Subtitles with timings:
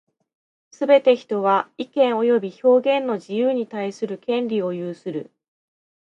[0.71, 5.29] すべて人は、意見及び表現の自由に対する権利を有する。